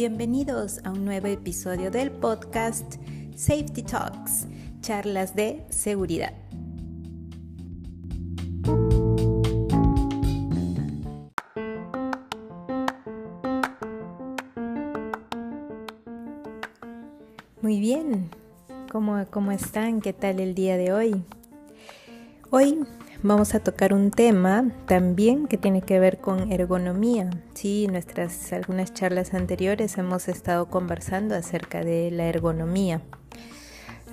Bienvenidos 0.00 0.80
a 0.84 0.92
un 0.92 1.04
nuevo 1.04 1.26
episodio 1.26 1.90
del 1.90 2.10
podcast 2.10 2.94
Safety 3.36 3.82
Talks, 3.82 4.46
charlas 4.80 5.36
de 5.36 5.62
seguridad. 5.68 6.32
Muy 17.60 17.78
bien, 17.78 18.30
¿Cómo, 18.90 19.22
¿cómo 19.30 19.52
están? 19.52 20.00
¿Qué 20.00 20.14
tal 20.14 20.40
el 20.40 20.54
día 20.54 20.78
de 20.78 20.94
hoy? 20.94 21.22
Hoy 22.52 22.80
vamos 23.22 23.54
a 23.54 23.60
tocar 23.60 23.94
un 23.94 24.10
tema 24.10 24.72
también 24.86 25.46
que 25.46 25.56
tiene 25.56 25.82
que 25.82 26.00
ver 26.00 26.18
con 26.18 26.50
ergonomía. 26.50 27.30
Sí, 27.54 27.84
en 27.84 27.92
nuestras 27.92 28.52
algunas 28.52 28.92
charlas 28.92 29.34
anteriores 29.34 29.96
hemos 29.98 30.26
estado 30.26 30.66
conversando 30.68 31.36
acerca 31.36 31.84
de 31.84 32.10
la 32.10 32.24
ergonomía. 32.24 33.02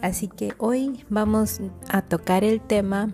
Así 0.03 0.27
que 0.27 0.53
hoy 0.59 1.03
vamos 1.09 1.61
a 1.89 2.03
tocar 2.03 2.43
el 2.43 2.61
tema 2.61 3.09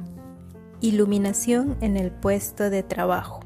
iluminación 0.82 1.78
en 1.80 1.96
el 1.96 2.12
puesto 2.12 2.70
de 2.70 2.84
trabajo. 2.84 3.43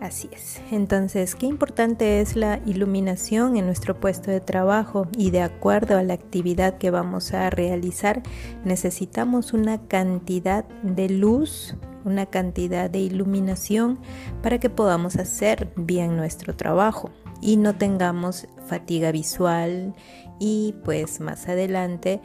Así 0.00 0.28
es. 0.32 0.60
Entonces, 0.70 1.34
qué 1.34 1.46
importante 1.46 2.20
es 2.20 2.36
la 2.36 2.60
iluminación 2.66 3.56
en 3.56 3.66
nuestro 3.66 3.98
puesto 3.98 4.30
de 4.30 4.40
trabajo 4.40 5.08
y 5.16 5.30
de 5.30 5.42
acuerdo 5.42 5.98
a 5.98 6.02
la 6.04 6.14
actividad 6.14 6.78
que 6.78 6.90
vamos 6.90 7.34
a 7.34 7.50
realizar, 7.50 8.22
necesitamos 8.64 9.52
una 9.52 9.78
cantidad 9.88 10.64
de 10.82 11.08
luz, 11.08 11.74
una 12.04 12.26
cantidad 12.26 12.88
de 12.88 13.00
iluminación 13.00 13.98
para 14.40 14.58
que 14.58 14.70
podamos 14.70 15.16
hacer 15.16 15.72
bien 15.76 16.16
nuestro 16.16 16.54
trabajo 16.54 17.10
y 17.40 17.56
no 17.56 17.74
tengamos 17.74 18.46
fatiga 18.66 19.10
visual 19.10 19.94
y 20.38 20.76
pues 20.84 21.20
más 21.20 21.48
adelante 21.48 22.20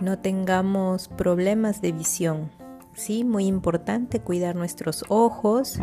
no 0.00 0.18
tengamos 0.20 1.08
problemas 1.08 1.80
de 1.80 1.90
visión. 1.90 2.50
Sí, 2.94 3.24
muy 3.24 3.46
importante 3.46 4.20
cuidar 4.20 4.54
nuestros 4.54 5.04
ojos, 5.08 5.80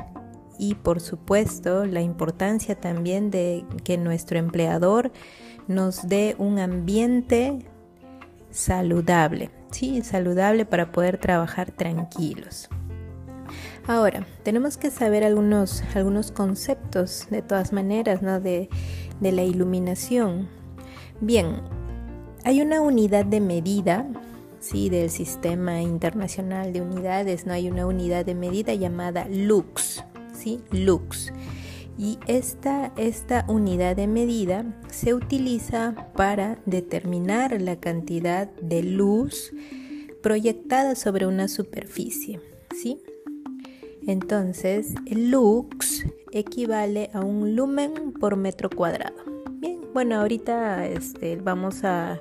y 0.57 0.75
por 0.75 0.99
supuesto 0.99 1.85
la 1.85 2.01
importancia 2.01 2.75
también 2.75 3.31
de 3.31 3.65
que 3.83 3.97
nuestro 3.97 4.37
empleador 4.37 5.11
nos 5.67 6.07
dé 6.07 6.35
un 6.37 6.59
ambiente 6.59 7.59
saludable, 8.51 9.49
sí, 9.71 10.01
saludable 10.01 10.65
para 10.65 10.91
poder 10.91 11.17
trabajar 11.17 11.71
tranquilos. 11.71 12.69
Ahora, 13.85 14.25
tenemos 14.43 14.77
que 14.77 14.91
saber 14.91 15.23
algunos, 15.23 15.83
algunos 15.93 16.31
conceptos 16.31 17.27
de 17.29 17.41
todas 17.41 17.73
maneras 17.73 18.21
¿no? 18.21 18.39
de, 18.39 18.69
de 19.19 19.31
la 19.31 19.43
iluminación. 19.43 20.47
Bien, 21.19 21.61
hay 22.45 22.61
una 22.61 22.81
unidad 22.81 23.25
de 23.25 23.41
medida 23.41 24.07
¿sí? 24.59 24.89
del 24.89 25.09
Sistema 25.09 25.81
Internacional 25.81 26.71
de 26.71 26.81
Unidades, 26.81 27.45
no 27.45 27.53
hay 27.53 27.69
una 27.69 27.85
unidad 27.85 28.25
de 28.25 28.35
medida 28.35 28.73
llamada 28.73 29.27
lux. 29.29 30.03
Lux. 30.71 31.31
Y 31.97 32.17
esta, 32.27 32.91
esta 32.97 33.45
unidad 33.47 33.95
de 33.95 34.07
medida 34.07 34.65
se 34.89 35.13
utiliza 35.13 36.11
para 36.15 36.59
determinar 36.65 37.61
la 37.61 37.79
cantidad 37.79 38.49
de 38.61 38.81
luz 38.81 39.53
proyectada 40.21 40.95
sobre 40.95 41.27
una 41.27 41.47
superficie. 41.47 42.39
¿sí? 42.75 42.99
Entonces, 44.07 44.95
el 45.05 45.29
lux 45.29 46.03
equivale 46.31 47.11
a 47.13 47.21
un 47.21 47.55
lumen 47.55 48.13
por 48.13 48.37
metro 48.37 48.69
cuadrado. 48.69 49.15
Bien, 49.51 49.79
bueno, 49.93 50.19
ahorita 50.19 50.87
este, 50.87 51.35
vamos 51.35 51.83
a, 51.83 52.19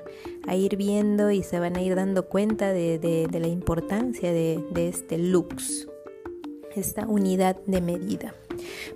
ir 0.55 0.77
viendo 0.77 1.31
y 1.31 1.43
se 1.43 1.59
van 1.61 1.77
a 1.77 1.83
ir 1.83 1.94
dando 1.94 2.29
cuenta 2.29 2.73
de, 2.73 3.29
la 3.33 3.49
importancia 3.49 4.33
de, 4.33 4.62
de 4.73 4.89
este 4.89 5.17
lux 5.17 5.89
esta 6.77 7.06
unidad 7.06 7.56
de 7.66 7.81
medida. 7.81 8.34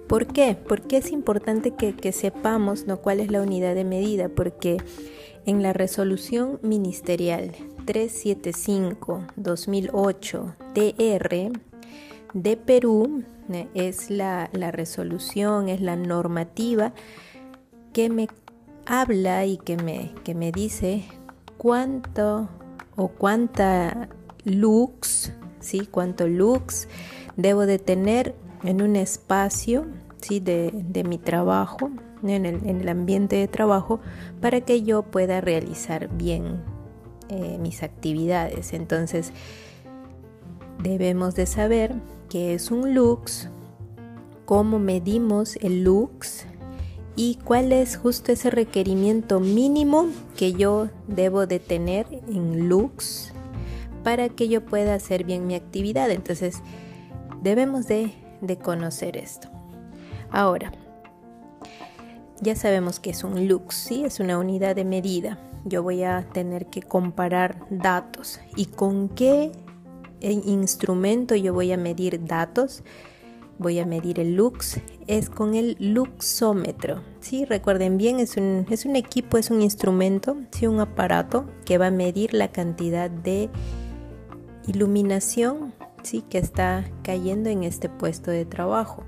¿Por 0.07 0.27
qué? 0.27 0.59
Porque 0.69 0.99
es 0.99 1.11
importante 1.11 1.73
que, 1.73 2.13
sepamos 2.13 2.87
¿no? 2.87 2.99
cuál 2.99 3.21
es 3.21 3.31
la 3.31 3.41
unidad 3.43 3.75
de 3.75 3.85
medida, 3.85 4.29
porque 4.29 4.77
en 5.47 5.63
la 5.63 5.73
resolución 5.73 6.59
ministerial 6.63 7.53
375-2008 7.87 10.55
TR 10.75 11.53
de 12.35 12.57
Perú 12.57 13.23
¿eh? 13.53 13.69
es 13.75 14.11
la, 14.11 14.51
la 14.53 14.73
resolución, 14.73 15.69
es 15.69 15.81
la 15.81 15.95
normativa 15.97 16.93
que 17.93 18.09
me 18.11 18.27
habla 18.87 19.47
y 19.47 19.59
que 19.59 19.77
me, 19.77 20.13
que 20.25 20.35
me 20.35 20.51
dice 20.53 21.05
cuánto 21.57 22.49
o 22.97 23.09
cuánta 23.09 24.09
lux, 24.45 25.33
¿sí? 25.61 25.87
cuánto 25.91 26.29
lux 26.29 26.89
debo 27.37 27.67
de 27.67 27.79
tener 27.79 28.35
en 28.65 28.83
un 28.83 28.97
espacio 28.97 29.87
¿sí? 30.21 30.41
de, 30.41 31.05
mi 31.07 31.19
trabajo, 31.19 31.91
en 32.23 32.47
el, 32.47 32.89
ambiente 32.89 33.37
de 33.37 33.49
trabajo, 33.49 34.01
para 34.41 34.61
que 34.61 34.83
yo 34.83 35.03
pueda 35.03 35.41
realizar 35.41 36.09
bien 36.09 36.63
eh, 37.29 37.59
mis 37.61 37.83
actividades. 37.83 38.73
Entonces, 38.73 39.33
debemos 40.83 41.35
de 41.35 41.47
saber 41.47 41.95
qué 42.29 42.55
es 42.55 42.71
un 42.71 42.95
lux, 42.95 43.49
cómo 44.45 44.79
medimos 44.79 45.57
el 45.57 45.85
lux 45.85 46.47
y 47.17 47.39
cuál 47.45 47.73
es 47.73 47.97
justo 47.97 48.33
ese 48.33 48.51
requerimiento 48.51 49.41
mínimo 49.41 50.07
que 50.37 50.53
yo 50.53 50.89
debo 51.09 51.47
de 51.47 51.59
tener 51.59 52.07
en 52.29 52.69
lux 52.69 53.33
para 54.05 54.29
que 54.29 54.49
yo 54.49 54.65
pueda 54.65 54.95
hacer 54.95 55.25
bien 55.25 55.47
mi 55.47 55.55
actividad. 55.55 56.11
Entonces, 56.11 56.63
Debemos 57.47 57.87
de, 57.87 58.11
conocer 58.61 59.17
esto. 59.17 59.47
Ahora, 60.33 60.73
ya 62.41 62.57
sabemos 62.57 62.99
que 62.99 63.11
es 63.11 63.23
un 63.23 63.47
lux, 63.47 63.77
¿sí? 63.77 64.05
es 64.05 64.19
una 64.19 64.37
unidad 64.37 64.75
de 64.75 64.85
medida. 64.85 65.39
Yo 65.65 65.85
voy 65.85 66.03
a 66.03 66.27
tener 66.33 66.67
que 66.67 66.83
comparar 66.83 67.65
datos. 67.71 68.41
¿Y 68.57 68.65
con 68.67 69.09
qué 69.09 69.53
instrumento 70.21 71.37
yo 71.37 71.55
voy 71.55 71.71
a 71.71 71.77
medir 71.77 72.25
datos? 72.25 72.83
Voy 73.59 73.79
a 73.79 73.87
medir 73.87 74.19
el 74.19 74.35
lux, 74.35 74.81
es 75.07 75.31
con 75.31 75.55
el 75.55 75.77
luxómetro. 75.79 77.05
¿sí? 77.21 77.45
Recuerden 77.45 77.97
bien, 77.97 78.19
es 78.19 78.37
un, 78.37 78.67
es 78.71 78.85
un 78.87 78.97
equipo, 78.97 79.39
es 79.39 79.53
un 79.53 79.63
instrumento, 79.63 80.37
¿sí? 80.51 80.67
un 80.67 80.81
aparato 80.81 81.47
que 81.65 81.79
va 81.79 81.87
a 81.87 81.93
medir 81.93 82.35
la 82.35 82.49
cantidad 82.51 83.09
de 83.09 83.51
iluminación 84.67 85.76
que 86.29 86.39
está 86.39 86.85
cayendo 87.03 87.51
en 87.51 87.65
este 87.65 87.89
puesto 87.89 88.31
de 88.31 88.45
trabajo. 88.45 89.05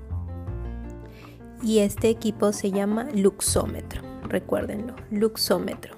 Y 1.61 1.79
este 1.79 2.09
equipo 2.09 2.53
se 2.53 2.71
llama 2.71 3.07
luxómetro, 3.13 4.01
recuérdenlo, 4.27 4.95
luxómetro. 5.11 5.95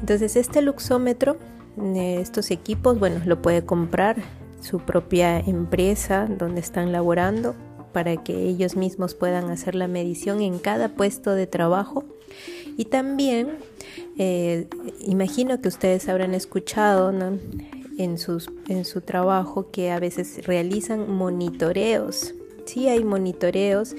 Entonces 0.00 0.36
este 0.36 0.60
luxómetro, 0.62 1.36
eh, 1.78 2.18
estos 2.20 2.50
equipos, 2.50 2.98
bueno, 2.98 3.20
lo 3.24 3.40
puede 3.40 3.64
comprar 3.64 4.16
su 4.60 4.80
propia 4.80 5.38
empresa 5.38 6.26
donde 6.26 6.60
están 6.60 6.92
laborando 6.92 7.54
para 7.92 8.16
que 8.16 8.48
ellos 8.48 8.76
mismos 8.76 9.14
puedan 9.14 9.50
hacer 9.50 9.74
la 9.74 9.88
medición 9.88 10.40
en 10.40 10.58
cada 10.58 10.88
puesto 10.88 11.34
de 11.34 11.46
trabajo. 11.46 12.04
Y 12.76 12.86
también, 12.86 13.58
eh, 14.18 14.68
imagino 15.00 15.60
que 15.60 15.68
ustedes 15.68 16.08
habrán 16.08 16.34
escuchado 16.34 17.12
¿no? 17.12 17.38
En, 17.98 18.18
sus, 18.18 18.50
en 18.68 18.84
su 18.84 19.00
trabajo 19.00 19.70
que 19.70 19.90
a 19.90 20.00
veces 20.00 20.46
realizan 20.46 21.10
monitoreos. 21.10 22.34
Sí 22.64 22.88
hay 22.88 23.04
monitoreos. 23.04 23.94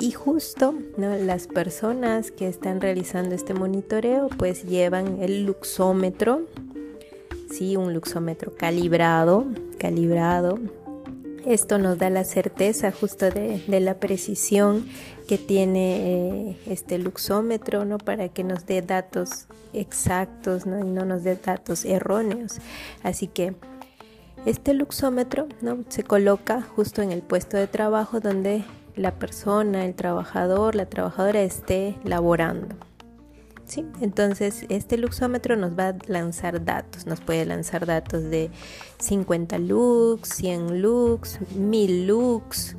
Y 0.00 0.12
justo 0.12 0.74
las 0.96 1.48
personas 1.48 2.30
que 2.30 2.46
están 2.46 2.80
realizando 2.80 3.34
este 3.34 3.52
monitoreo 3.52 4.28
pues 4.38 4.64
llevan 4.64 5.20
el 5.20 5.44
luxómetro, 5.44 6.42
sí, 7.50 7.76
un 7.76 7.94
luxómetro 7.94 8.54
calibrado, 8.54 9.44
calibrado 9.78 10.58
esto 11.48 11.78
nos 11.78 11.98
da 11.98 12.10
la 12.10 12.24
certeza 12.24 12.92
justo 12.92 13.30
de, 13.30 13.62
la 13.80 13.94
precisión 13.94 14.86
que 15.26 15.38
tiene 15.38 16.50
eh, 16.50 16.56
este 16.66 16.98
luxómetro, 16.98 17.86
¿no? 17.86 17.96
Para 17.96 18.28
que 18.28 18.44
nos 18.44 18.66
dé 18.66 18.82
datos 18.82 19.46
exactos. 19.72 20.64
Y 20.66 20.68
no 20.68 21.06
nos 21.06 21.24
dé 21.24 21.36
datos 21.36 21.86
erróneos. 21.86 22.58
Así 23.02 23.28
que 23.28 23.54
este 24.44 24.74
luxómetro, 24.74 25.48
¿no? 25.62 25.84
Se 25.88 26.04
coloca 26.04 26.60
justo 26.60 27.00
en 27.00 27.12
el 27.12 27.22
puesto 27.22 27.56
de 27.56 27.66
trabajo 27.66 28.20
donde 28.20 28.62
la 28.94 29.14
persona, 29.14 29.86
el 29.86 29.94
trabajador, 29.94 30.74
la 30.74 30.86
trabajadora 30.86 31.40
esté 31.40 31.96
laborando. 32.04 32.87
Entonces 33.76 34.64
este 34.68 34.96
luxómetro 34.96 35.56
nos 35.56 35.78
va 35.78 35.88
a 35.88 35.96
lanzar 36.06 36.64
datos, 36.64 37.06
nos 37.06 37.20
puede 37.20 37.44
lanzar 37.44 37.86
datos 37.86 38.24
de 38.24 38.50
50 38.98 39.58
lux, 39.58 40.28
100 40.28 40.80
lux, 40.80 41.38
1000 41.54 42.06
lux 42.06 42.76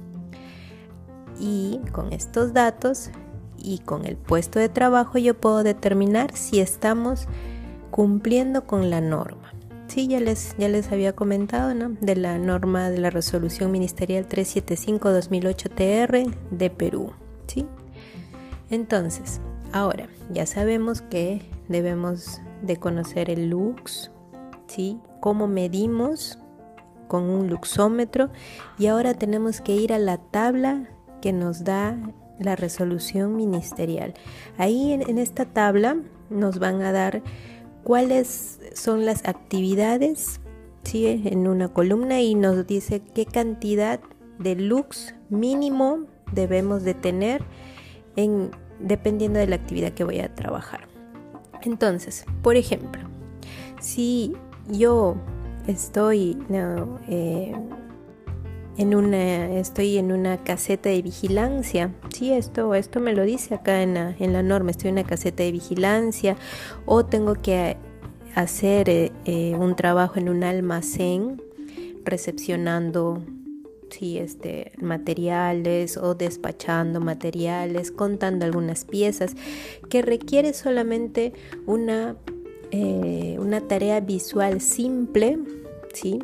y 1.40 1.80
con 1.92 2.12
estos 2.12 2.54
datos 2.54 3.12
y 3.58 3.80
con 3.80 4.06
el 4.06 4.18
puesto 4.18 4.60
de 4.60 4.70
trabajo 4.70 5.18
yo 5.18 5.40
puedo 5.40 5.64
determinar 5.64 6.36
si 6.36 6.60
estamos 6.60 7.28
cumpliendo 7.92 8.66
con 8.66 8.90
la 8.90 9.02
norma. 9.02 9.54
Sí, 9.88 10.08
ya 10.08 10.20
les, 10.20 10.56
ya 10.58 10.70
les 10.70 10.92
había 10.92 11.14
comentado, 11.14 11.74
¿no? 11.74 11.90
De 12.00 12.16
la 12.16 12.38
norma 12.38 12.92
de 12.92 13.00
la 13.00 13.10
resolución 13.10 13.72
ministerial 13.72 14.28
375-2008 14.30 15.70
TR 15.74 16.56
de 16.56 16.70
Perú, 16.70 17.12
¿sí? 17.48 17.66
Entonces, 18.70 19.42
ahora 19.72 20.08
ya 20.32 20.46
sabemos 20.46 21.02
que 21.02 21.42
debemos 21.68 22.42
de 22.62 22.78
conocer 22.78 23.30
el 23.30 23.50
lux, 23.50 24.12
¿sí? 24.68 25.00
Cómo 25.20 25.48
medimos 25.48 26.40
con 27.08 27.24
un 27.24 27.50
luxómetro 27.50 28.30
y 28.78 28.88
ahora 28.88 29.14
tenemos 29.14 29.62
que 29.62 29.76
ir 29.76 29.94
a 29.94 30.00
la 30.00 30.18
tabla 30.18 30.90
que 31.22 31.34
nos 31.34 31.64
da 31.64 31.98
la 32.40 32.56
resolución 32.56 33.36
ministerial. 33.36 34.14
Ahí 34.58 34.94
en, 34.94 35.18
esta 35.18 35.46
tabla 35.46 35.98
nos 36.30 36.60
van 36.60 36.82
a 36.82 36.92
dar 36.92 37.22
cuáles 37.84 38.60
son 38.74 39.06
las 39.06 39.28
actividades 39.28 40.40
¿sí? 40.84 41.22
en 41.26 41.48
una 41.48 41.68
columna 41.70 42.22
y 42.22 42.36
nos 42.36 42.66
dice 42.66 43.02
qué 43.02 43.26
cantidad 43.26 44.00
de 44.38 44.56
lux 44.56 45.14
mínimo 45.30 46.06
debemos 46.32 46.84
de 46.84 46.94
tener 46.94 47.44
en, 48.16 48.52
dependiendo 48.80 49.40
de 49.40 49.48
la 49.48 49.56
actividad 49.56 49.92
que 49.94 50.04
voy 50.04 50.20
a 50.20 50.34
trabajar. 50.34 50.88
Entonces, 51.62 52.26
por 52.42 52.56
ejemplo, 52.56 53.02
si 53.80 54.34
yo 54.70 55.16
estoy 55.68 56.38
eh, 57.08 57.54
en 58.78 58.96
una 58.96 59.52
estoy 59.60 59.98
en 59.98 60.12
una 60.12 60.38
caseta 60.38 60.90
de 60.90 61.02
vigilancia 61.02 61.94
sí 62.14 62.32
esto 62.32 62.74
esto 62.74 63.00
me 63.00 63.14
lo 63.14 63.24
dice 63.24 63.56
acá 63.56 63.84
en 63.84 63.94
la, 63.94 64.16
en 64.20 64.34
la 64.34 64.42
norma 64.42 64.72
estoy 64.72 64.90
en 64.90 64.96
una 64.96 65.04
caseta 65.04 65.44
de 65.44 65.52
vigilancia 65.52 66.38
o 66.86 67.06
tengo 67.06 67.36
que 67.36 67.78
hacer 68.36 68.90
eh, 68.90 69.12
eh, 69.26 69.56
un 69.60 69.76
trabajo 69.76 70.18
en 70.18 70.30
un 70.30 70.44
almacén 70.44 71.42
recepcionando 72.06 73.22
sí, 73.90 74.18
este, 74.18 74.72
materiales 74.80 75.98
o 75.98 76.16
despachando 76.16 77.00
materiales, 77.00 77.92
contando 77.92 78.46
algunas 78.46 78.86
piezas, 78.86 79.36
que 79.90 80.02
requiere 80.02 80.54
solamente 80.54 81.34
una, 81.66 82.16
una 82.72 83.62
tarea 83.62 84.00
visual 84.00 84.62
simple 84.62 85.38
¿sí? 85.94 86.20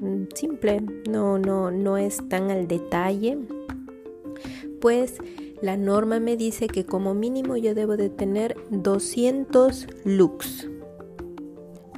Mm, 0.00 0.24
simple, 0.34 0.82
no, 1.08 1.38
no, 1.38 1.70
no 1.70 1.96
es 1.96 2.28
tan 2.28 2.50
al 2.50 2.68
detalle, 2.68 3.38
pues 4.80 5.18
la 5.62 5.76
norma 5.76 6.20
me 6.20 6.36
dice 6.36 6.68
que 6.68 6.84
como 6.84 7.14
mínimo 7.14 7.56
yo 7.56 7.74
debo 7.74 7.96
de 7.96 8.10
tener 8.10 8.56
200 8.70 9.86
lux. 10.04 10.68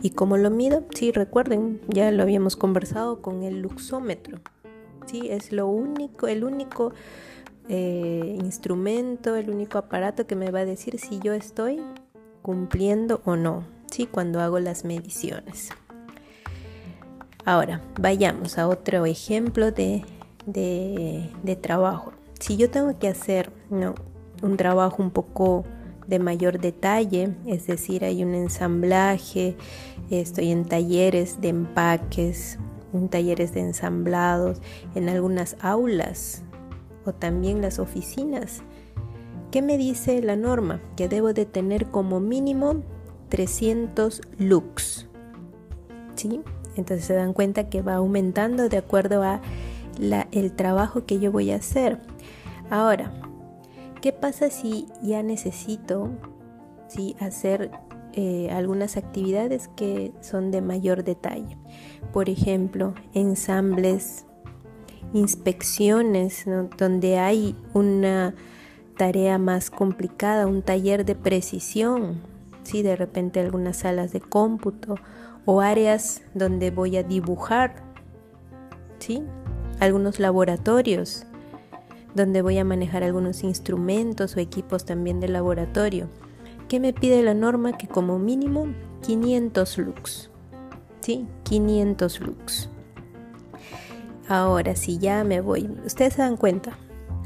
¿Y 0.01 0.11
cómo 0.11 0.37
lo 0.37 0.51
mido? 0.51 0.85
Sí, 0.95 1.11
recuerden, 1.11 1.81
ya 1.89 2.13
lo 2.13 2.23
habíamos 2.23 2.55
conversado 2.55 3.21
con 3.21 3.43
el 3.43 3.61
luxómetro. 3.61 4.39
Es 5.13 5.53
lo 5.53 5.67
único, 5.67 6.27
el 6.27 6.45
único 6.45 6.93
eh, 7.69 8.37
instrumento, 8.39 9.37
el 9.37 9.51
único 9.51 9.79
aparato 9.79 10.27
que 10.27 10.37
me 10.37 10.51
va 10.51 10.61
a 10.61 10.65
decir 10.65 10.99
si 10.99 11.19
yo 11.19 11.33
estoy 11.33 11.81
cumpliendo 12.43 13.21
o 13.25 13.37
no, 13.37 13.65
sí, 13.91 14.07
cuando 14.07 14.41
hago 14.41 14.59
las 14.59 14.85
mediciones. 14.85 15.71
Ahora, 17.45 17.81
vayamos 17.99 18.59
a 18.59 18.69
otro 18.69 19.07
ejemplo 19.07 19.71
de, 19.71 20.05
trabajo. 21.61 22.13
Si 22.41 22.57
yo 22.57 22.71
tengo 22.71 22.99
que 22.99 23.09
hacer 23.09 23.51
un 24.43 24.57
trabajo 24.57 25.03
un 25.03 25.11
poco 25.11 25.65
de 26.07 26.19
mayor 26.19 26.59
detalle, 26.59 27.35
es 27.47 27.67
decir, 27.67 28.05
hay 28.05 28.25
un 28.25 28.35
ensamblaje, 28.35 29.57
estoy 30.11 30.51
en 30.51 30.65
talleres 30.65 31.41
de 31.41 31.49
empaques, 31.49 32.59
en 32.93 33.09
talleres 33.09 33.53
de 33.55 33.61
ensamblados, 33.61 34.61
en 34.95 35.09
algunas 35.09 35.57
aulas 35.61 36.43
o 37.05 37.13
también 37.13 37.63
las 37.63 37.79
oficinas. 37.79 38.63
¿Qué 39.51 39.63
me 39.63 39.79
dice 39.79 40.21
la 40.23 40.37
norma? 40.37 40.81
Que 40.97 41.09
debo 41.09 41.33
de 41.33 41.47
tener 41.47 41.87
como 41.87 42.21
mínimo 42.21 42.83
300 43.31 44.21
lux. 44.39 45.09
¿Sí? 46.15 46.43
Entonces 46.77 47.07
se 47.07 47.15
dan 47.15 47.33
cuenta 47.33 47.69
que 47.69 47.83
va 47.83 47.95
aumentando 47.95 48.69
de 48.69 48.77
acuerdo 48.77 49.23
a 49.23 49.41
el 50.31 50.53
trabajo 50.53 51.07
que 51.07 51.19
yo 51.19 51.33
voy 51.33 51.51
a 51.51 51.57
hacer. 51.57 51.99
Ahora, 52.71 53.11
¿qué 54.01 54.13
pasa 54.13 54.51
si 54.51 54.87
ya 55.03 55.23
necesito 55.23 56.11
hacer 57.21 57.71
eh, 58.21 58.51
algunas 58.51 58.97
actividades 58.97 59.69
que 59.77 60.11
son 60.23 60.51
de 60.51 60.61
mayor 60.61 61.05
detalle? 61.05 61.57
Por 62.13 62.29
ejemplo, 62.29 62.93
ensambles, 63.15 64.27
inspecciones, 65.13 66.45
donde 66.77 67.21
hay 67.21 67.55
una 67.75 68.35
tarea 68.97 69.39
más 69.39 69.71
complicada, 69.71 70.49
un 70.49 70.63
taller 70.63 71.05
de 71.05 71.15
precisión, 71.15 72.21
¿sí? 72.65 72.83
de 72.83 72.97
repente 72.97 73.39
algunas 73.39 73.77
salas 73.77 74.13
de 74.13 74.19
cómputo 74.19 74.97
o 75.45 75.61
áreas 75.61 76.23
donde 76.35 76.73
voy 76.73 76.97
a 76.97 77.05
dibujar, 77.05 77.85
¿sí? 78.99 79.23
Algunos 79.79 80.19
laboratorios 80.19 81.25
donde 82.17 82.43
voy 82.43 82.59
a 82.59 82.65
manejar 82.65 83.05
algunos 83.05 83.45
instrumentos 83.45 84.35
o 84.35 84.41
equipos 84.41 84.85
también 84.85 85.21
de 85.21 85.29
laboratorio. 85.29 86.09
¿Qué 86.69 86.81
me 86.81 86.93
pide 86.93 87.23
la 87.23 87.35
norma? 87.35 87.77
Que 87.77 87.89
como 87.89 88.19
mínimo 88.19 88.67
500 89.03 89.79
lux. 89.79 90.31
¿Sí? 91.01 91.27
500 91.45 92.21
lux. 92.21 92.69
Ahora, 94.29 94.77
si 94.77 94.99
ya 94.99 95.25
me 95.25 95.41
voy, 95.41 95.71
ustedes 95.87 96.15
se 96.15 96.23
dan 96.23 96.37
cuenta. 96.37 96.77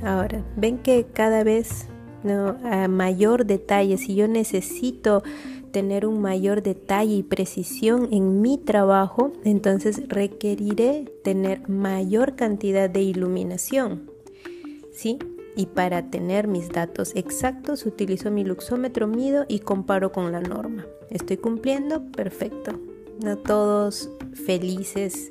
Ahora, 0.04 0.44
ven 0.56 0.78
que 0.78 1.06
cada 1.12 1.42
vez 1.42 1.88
¿no? 2.22 2.56
a 2.64 2.86
mayor 2.86 3.44
detalle, 3.44 3.98
si 3.98 4.14
yo 4.14 4.28
necesito 4.28 5.24
tener 5.72 6.06
un 6.06 6.20
mayor 6.20 6.62
detalle 6.62 7.14
y 7.14 7.22
precisión 7.24 8.08
en 8.12 8.40
mi 8.40 8.58
trabajo, 8.58 9.32
entonces 9.42 10.08
requeriré 10.08 11.12
tener 11.24 11.68
mayor 11.68 12.36
cantidad 12.36 12.88
de 12.88 13.02
iluminación. 13.02 14.10
¿Sí? 14.92 15.18
Y 15.54 15.66
para 15.66 16.10
tener 16.10 16.48
mis 16.48 16.70
datos 16.70 17.12
exactos 17.14 17.84
utilizo 17.84 18.30
mi 18.30 18.44
luxómetro, 18.44 19.06
mido 19.06 19.44
y 19.48 19.60
comparo 19.60 20.12
con 20.12 20.32
la 20.32 20.40
norma. 20.40 20.86
¿Estoy 21.10 21.36
cumpliendo? 21.36 22.02
Perfecto. 22.12 22.72
No 23.22 23.36
todos 23.36 24.08
felices 24.46 25.30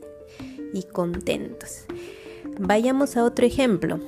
y 0.74 0.84
contentos. 0.84 1.86
Vayamos 2.60 3.18
a 3.18 3.24
otro 3.24 3.46
ejemplo 3.46 4.00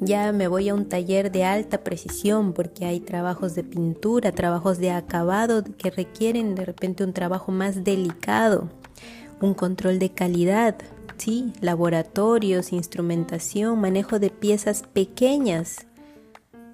ya 0.00 0.32
me 0.32 0.46
voy 0.48 0.68
a 0.68 0.74
un 0.74 0.86
taller 0.86 1.32
de 1.32 1.44
alta 1.44 1.82
precisión 1.82 2.52
porque 2.52 2.84
hay 2.84 3.00
trabajos 3.00 3.54
de 3.54 3.64
pintura, 3.64 4.32
trabajos 4.32 4.78
de 4.78 4.90
acabado 4.90 5.64
que 5.78 5.90
requieren 5.90 6.54
de 6.54 6.66
repente 6.66 7.02
un 7.02 7.12
trabajo 7.12 7.50
más 7.50 7.82
delicado, 7.82 8.68
un 9.40 9.54
control 9.54 9.98
de 9.98 10.10
calidad, 10.10 10.76
¿sí? 11.18 11.52
laboratorios, 11.60 12.72
instrumentación, 12.72 13.80
manejo 13.80 14.18
de 14.18 14.30
piezas 14.30 14.82
pequeñas. 14.82 15.86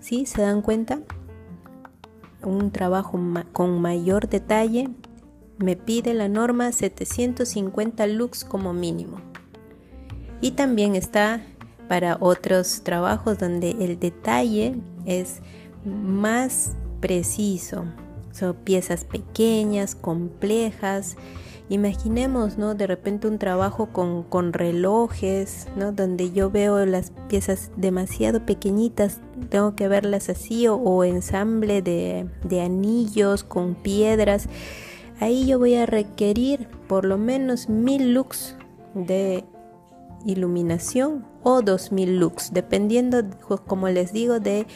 ¿Sí? 0.01 0.27
¿Se 0.27 0.43
dan 0.43 0.63
cuenta? 0.63 1.01
Un 2.43 2.71
trabajo 2.73 3.19
con 3.53 3.81
mayor 3.81 4.29
detalle 4.29 4.91
me 5.59 5.77
pide 5.77 6.13
la 6.15 6.29
norma 6.29 6.73
750 6.73 8.07
lux 8.09 8.45
como 8.45 8.73
mínimo. 8.73 9.19
Y 10.41 10.53
también 10.53 10.97
está 10.97 11.41
para 11.89 12.17
otros 12.21 12.83
trabajos 12.83 13.39
donde 13.39 13.71
el 13.71 13.99
detalle 13.99 14.77
es 15.07 15.41
más 15.85 16.73
preciso. 17.01 17.85
Son 18.33 18.55
piezas 18.55 19.05
pequeñas, 19.05 19.95
complejas. 19.95 21.17
Imaginemos, 21.73 22.59
¿no? 22.59 22.75
De 22.75 22.87
repente 22.87 23.29
un 23.29 23.39
trabajo 23.39 23.87
con, 23.87 24.53
relojes, 24.53 25.69
¿no? 25.75 25.91
Donde 25.91 26.31
yo 26.31 26.51
veo 26.51 26.85
las 26.85 27.13
piezas 27.29 27.71
demasiado 27.79 28.45
pequeñitas, 28.45 29.23
tengo 29.49 29.75
que 29.75 29.89
verlas 29.89 30.29
así, 30.29 30.69
o, 30.69 31.03
ensamble 31.03 31.81
de, 31.81 32.29
de 32.45 32.61
anillos 32.61 33.43
con 33.43 33.75
piedras. 33.75 34.51
Ahí 35.19 35.47
yo 35.47 35.59
voy 35.59 35.77
a 35.77 35.87
requerir 35.87 36.69
por 36.89 37.07
lo 37.07 37.17
menos 37.17 37.71
mil 37.71 38.13
lux 38.13 38.55
de 38.95 39.47
iluminación 40.27 41.25
o 41.43 41.63
2000 41.63 42.19
lux, 42.19 42.53
dependiendo, 42.53 43.23
como 43.67 43.89
les 43.89 44.13
digo, 44.13 44.41
de 44.41 44.67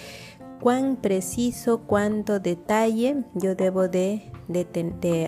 cuán 0.63 0.97
preciso, 0.97 1.83
cuánto 1.83 2.41
detalle 2.41 3.25
yo 3.35 3.55
debo 3.55 3.89
de, 3.89 4.33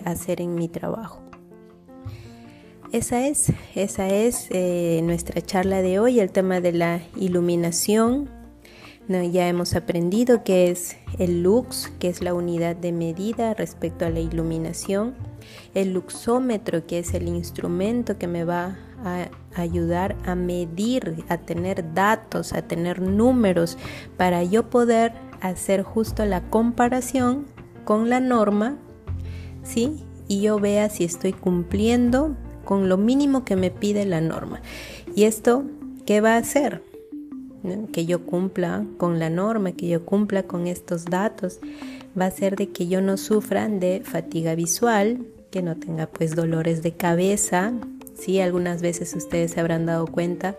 hacer 0.03 0.41
en 0.41 0.55
mi 0.55 0.67
trabajo. 0.67 1.28
Esa 2.91 3.27
es, 3.27 3.53
esa 3.75 4.07
es 4.07 4.47
eh, 4.49 5.01
nuestra 5.03 5.41
charla 5.41 5.83
de 5.83 5.99
hoy, 5.99 6.19
el 6.19 6.31
tema 6.31 6.59
de 6.59 6.71
la 6.71 7.01
iluminación. 7.15 8.27
ya 9.07 9.47
hemos 9.47 9.75
aprendido 9.75 10.43
qué 10.43 10.71
es 10.71 10.97
el 11.19 11.43
lux, 11.43 11.91
que 11.99 12.09
es 12.09 12.23
la 12.23 12.33
unidad 12.33 12.75
de 12.75 12.91
medida 12.91 13.53
respecto 13.53 14.07
a 14.07 14.09
la 14.09 14.21
iluminación, 14.21 15.13
el 15.75 15.93
luxómetro, 15.93 16.87
que 16.87 16.97
es 16.97 17.13
el 17.13 17.27
instrumento 17.27 18.17
que 18.17 18.25
me 18.25 18.43
va 18.43 18.79
a 19.05 19.29
ayudar 19.53 20.15
a 20.25 20.33
medir, 20.33 21.23
a 21.29 21.37
tener 21.37 21.93
datos, 21.93 22.53
a 22.53 22.63
tener 22.63 23.03
números, 23.03 23.77
para 24.17 24.43
yo 24.43 24.71
poder 24.71 25.13
hacer 25.41 25.83
justo 25.83 26.25
la 26.25 26.41
comparación 26.49 27.45
con 27.85 28.09
la 28.09 28.19
norma, 28.19 28.77
¿sí? 29.61 30.03
Y 30.27 30.41
yo 30.41 30.59
vea 30.59 30.89
si 30.89 31.03
estoy 31.03 31.33
cumpliendo 31.33 32.35
con 32.63 32.89
lo 32.89 32.97
mínimo 32.97 33.45
que 33.45 33.55
me 33.55 33.71
pide 33.71 34.05
la 34.05 34.21
norma. 34.21 34.61
¿Y 35.15 35.23
esto 35.23 35.63
qué 36.05 36.21
va 36.21 36.35
a 36.35 36.37
hacer? 36.37 36.83
Que 37.91 38.05
yo 38.05 38.25
cumpla 38.25 38.85
con 38.97 39.19
la 39.19 39.29
norma, 39.29 39.73
que 39.73 39.87
yo 39.87 40.05
cumpla 40.05 40.43
con 40.43 40.67
estos 40.67 41.05
datos, 41.05 41.59
va 42.19 42.25
a 42.25 42.31
ser 42.31 42.55
de 42.55 42.69
que 42.69 42.87
yo 42.87 43.01
no 43.01 43.17
sufra 43.17 43.67
de 43.67 44.01
fatiga 44.03 44.55
visual, 44.55 45.25
que 45.51 45.61
no 45.61 45.75
tenga 45.75 46.07
pues 46.07 46.35
dolores 46.35 46.83
de 46.83 46.93
cabeza, 46.93 47.73
sí, 48.17 48.39
algunas 48.39 48.81
veces 48.81 49.13
ustedes 49.15 49.51
se 49.51 49.59
habrán 49.59 49.85
dado 49.85 50.07
cuenta 50.07 50.55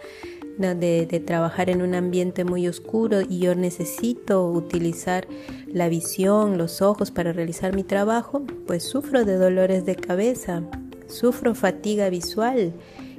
de, 0.60 1.22
trabajar 1.26 1.70
en 1.70 1.80
un 1.80 1.94
ambiente 1.94 2.44
muy 2.44 2.68
oscuro 2.68 3.22
y 3.22 3.38
yo 3.38 3.54
necesito 3.54 4.46
utilizar 4.50 5.26
la 5.66 5.88
visión, 5.88 6.58
los 6.58 6.82
ojos 6.82 7.10
para 7.10 7.32
realizar 7.32 7.74
mi 7.74 7.82
trabajo, 7.82 8.42
pues 8.66 8.82
sufro 8.82 9.24
de 9.24 9.36
dolores 9.36 9.86
de 9.86 9.96
cabeza, 9.96 10.62
sufro 11.10 11.54
fatiga 11.54 12.08
visual 12.08 12.72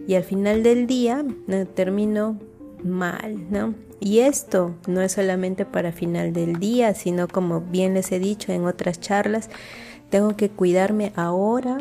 y 0.08 0.16
al 0.16 0.24
final 0.24 0.64
del 0.64 0.88
día 0.88 1.24
termino 1.76 2.40
mal, 2.84 3.52
¿no? 3.52 3.76
Y 4.00 4.20
esto 4.20 4.74
no 4.88 5.02
es 5.02 5.12
solamente 5.12 5.66
para 5.66 5.92
final 5.92 6.34
del 6.34 6.60
día, 6.60 6.96
sino 6.96 7.28
como 7.28 7.62
bien 7.62 7.94
les 7.94 8.12
he 8.12 8.20
dicho 8.20 8.52
en 8.52 8.66
otras 8.66 9.00
charlas, 9.00 9.50
tengo 10.10 10.36
que 10.36 10.50
cuidarme 10.50 11.14
ahora 11.16 11.78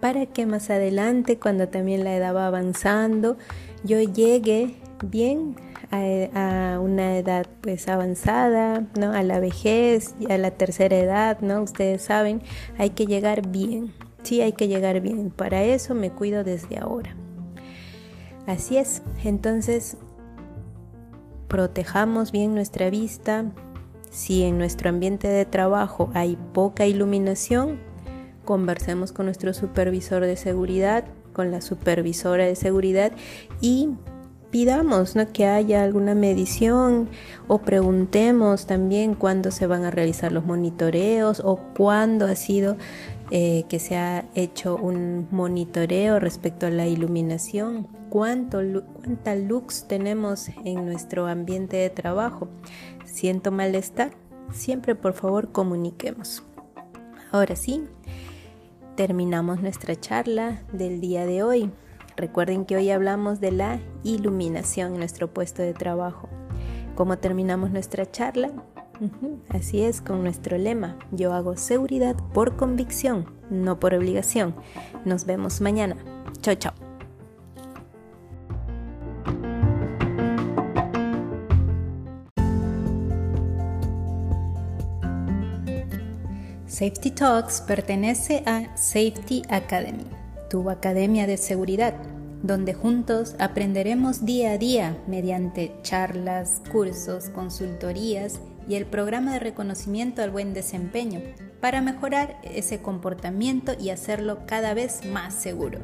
para 0.00 0.26
que 0.26 0.46
más 0.46 0.68
adelante, 0.68 1.38
cuando 1.38 1.68
también 1.68 2.02
la 2.02 2.16
edad 2.16 2.34
va 2.34 2.48
avanzando, 2.48 3.36
yo 3.84 4.00
llegue 4.00 4.74
bien 5.04 5.54
a, 5.92 6.80
una 6.80 7.18
edad 7.18 7.46
pues 7.60 7.86
avanzada, 7.86 8.84
¿no? 8.98 9.12
A 9.12 9.22
la 9.22 9.38
vejez, 9.38 10.14
a 10.28 10.38
la 10.38 10.50
tercera 10.50 10.96
edad, 10.96 11.40
¿no? 11.40 11.62
Ustedes 11.62 12.02
saben, 12.02 12.42
hay 12.78 12.90
que 12.90 13.06
llegar 13.06 13.46
bien. 13.46 13.92
Sí, 14.32 14.40
hay 14.40 14.52
que 14.52 14.66
llegar 14.66 14.98
bien. 15.02 15.28
Para 15.28 15.62
eso 15.62 15.94
me 15.94 16.10
cuido 16.10 16.42
desde 16.42 16.78
ahora. 16.78 17.14
Así 18.46 18.78
es. 18.78 19.02
Entonces, 19.24 19.98
protejamos 21.48 22.32
bien 22.32 22.54
nuestra 22.54 22.88
vista. 22.88 23.44
Si 24.10 24.42
en 24.42 24.56
nuestro 24.56 24.88
ambiente 24.88 25.28
de 25.28 25.44
trabajo 25.44 26.10
hay 26.14 26.38
poca 26.54 26.86
iluminación, 26.86 27.78
conversemos 28.46 29.12
con 29.12 29.26
nuestro 29.26 29.52
supervisor 29.52 30.24
de 30.24 30.38
seguridad, 30.38 31.04
con 31.34 31.50
la 31.50 31.60
supervisora 31.60 32.46
de 32.46 32.56
seguridad 32.56 33.12
y 33.60 33.90
pidamos 34.52 35.16
¿no? 35.16 35.32
que 35.32 35.46
haya 35.46 35.82
alguna 35.82 36.14
medición 36.14 37.08
o 37.48 37.58
preguntemos 37.58 38.66
también 38.66 39.14
cuándo 39.14 39.50
se 39.50 39.66
van 39.66 39.84
a 39.84 39.90
realizar 39.90 40.30
los 40.30 40.44
monitoreos 40.44 41.40
o 41.44 41.56
cuándo 41.74 42.26
ha 42.26 42.36
sido 42.36 42.76
eh, 43.34 43.64
que 43.70 43.78
se 43.78 43.96
ha 43.96 44.26
hecho 44.34 44.76
un 44.76 45.26
monitoreo 45.30 46.20
respecto 46.20 46.66
a 46.66 46.70
la 46.70 46.86
iluminación, 46.86 47.88
cuánto, 48.10 48.60
cuánta 48.92 49.34
lux 49.34 49.88
tenemos 49.88 50.50
en 50.66 50.84
nuestro 50.84 51.26
ambiente 51.26 51.78
de 51.78 51.88
trabajo. 51.88 52.48
Siento 53.06 53.50
malestar, 53.50 54.10
siempre 54.52 54.94
por 54.94 55.14
favor 55.14 55.50
comuniquemos. 55.50 56.42
Ahora 57.30 57.56
sí, 57.56 57.84
terminamos 58.96 59.62
nuestra 59.62 59.98
charla 59.98 60.62
del 60.74 61.00
día 61.00 61.24
de 61.24 61.42
hoy. 61.42 61.70
Recuerden 62.18 62.66
que 62.66 62.76
hoy 62.76 62.90
hablamos 62.90 63.40
de 63.40 63.52
la 63.52 63.80
iluminación 64.04 64.92
en 64.92 64.98
nuestro 64.98 65.32
puesto 65.32 65.62
de 65.62 65.72
trabajo. 65.72 66.28
¿Cómo 66.96 67.16
terminamos 67.16 67.70
nuestra 67.70 68.10
charla? 68.10 68.52
Así 69.48 69.82
es 69.82 70.00
con 70.00 70.22
nuestro 70.22 70.58
lema. 70.58 70.96
Yo 71.10 71.32
hago 71.32 71.56
seguridad 71.56 72.16
por 72.32 72.56
convicción, 72.56 73.26
no 73.50 73.80
por 73.80 73.94
obligación. 73.94 74.54
Nos 75.04 75.24
vemos 75.24 75.60
mañana. 75.60 75.96
Chao, 76.40 76.54
chao. 76.54 76.72
Safety 86.66 87.10
Talks 87.10 87.60
pertenece 87.60 88.42
a 88.46 88.76
Safety 88.76 89.42
Academy, 89.50 90.06
tu 90.48 90.68
academia 90.70 91.26
de 91.26 91.36
seguridad, 91.36 91.94
donde 92.42 92.74
juntos 92.74 93.36
aprenderemos 93.38 94.24
día 94.24 94.52
a 94.52 94.58
día 94.58 94.96
mediante 95.06 95.76
charlas, 95.82 96.62
cursos, 96.72 97.28
consultorías 97.28 98.40
y 98.68 98.74
el 98.74 98.86
programa 98.86 99.32
de 99.32 99.38
reconocimiento 99.38 100.22
al 100.22 100.30
buen 100.30 100.54
desempeño 100.54 101.20
para 101.60 101.80
mejorar 101.80 102.38
ese 102.42 102.80
comportamiento 102.80 103.72
y 103.78 103.90
hacerlo 103.90 104.40
cada 104.46 104.74
vez 104.74 105.04
más 105.06 105.34
seguro. 105.34 105.78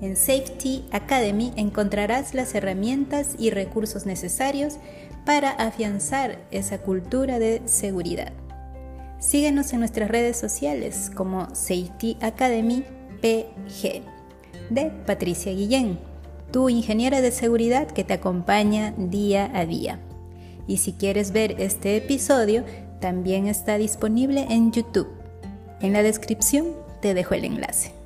En 0.00 0.16
Safety 0.16 0.84
Academy 0.90 1.52
encontrarás 1.56 2.34
las 2.34 2.54
herramientas 2.54 3.36
y 3.38 3.50
recursos 3.50 4.04
necesarios 4.04 4.78
para 5.24 5.50
afianzar 5.50 6.38
esa 6.50 6.78
cultura 6.78 7.38
de 7.38 7.62
seguridad. 7.66 8.32
Síguenos 9.20 9.72
en 9.72 9.78
nuestras 9.78 10.10
redes 10.10 10.36
sociales 10.36 11.10
como 11.14 11.54
Safety 11.54 12.16
Academy 12.20 12.84
PG 13.20 14.02
de 14.70 14.90
Patricia 15.06 15.52
Guillén, 15.52 16.00
tu 16.50 16.68
ingeniera 16.68 17.20
de 17.20 17.30
seguridad 17.30 17.86
que 17.86 18.02
te 18.02 18.14
acompaña 18.14 18.94
día 18.96 19.50
a 19.54 19.64
día. 19.64 20.00
Y 20.66 20.78
si 20.78 20.92
quieres 20.92 21.32
ver 21.32 21.56
este 21.58 21.96
episodio, 21.96 22.64
también 23.00 23.48
está 23.48 23.78
disponible 23.78 24.46
en 24.48 24.72
YouTube. 24.72 25.08
En 25.80 25.92
la 25.92 26.02
descripción 26.02 26.68
te 27.00 27.14
dejo 27.14 27.34
el 27.34 27.44
enlace. 27.44 28.01